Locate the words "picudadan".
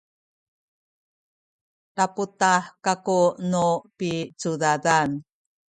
3.97-5.09